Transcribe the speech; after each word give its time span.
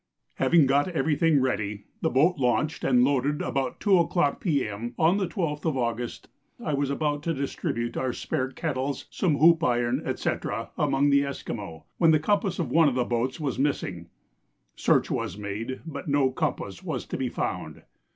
Having 0.37 0.65
got 0.65 0.87
every 0.87 1.15
thing 1.15 1.39
ready, 1.39 1.83
the 2.01 2.09
boat 2.09 2.37
launched 2.39 2.83
and 2.83 3.03
loaded 3.03 3.39
about 3.43 3.79
2 3.79 3.99
o'clock 3.99 4.41
P.M. 4.41 4.95
on 4.97 5.17
the 5.17 5.27
12th 5.27 5.63
of 5.63 5.77
August, 5.77 6.27
I 6.59 6.73
was 6.73 6.89
about 6.89 7.21
to 7.21 7.35
distribute 7.35 7.95
our 7.95 8.11
spare 8.11 8.49
kettles, 8.49 9.05
some 9.11 9.37
hoop 9.37 9.63
iron, 9.63 10.01
&c. 10.17 10.31
among 10.75 11.11
the 11.11 11.23
Esquimaux, 11.23 11.85
when 11.99 12.09
the 12.09 12.17
compass 12.19 12.57
of 12.57 12.71
one 12.71 12.89
of 12.89 12.95
the 12.95 13.05
boats 13.05 13.39
was 13.39 13.59
missing. 13.59 14.09
Search 14.75 15.11
was 15.11 15.37
made, 15.37 15.81
but 15.85 16.07
no 16.07 16.31
compass 16.31 16.81
was 16.81 17.05
to 17.05 17.15
be 17.15 17.29
found. 17.29 17.83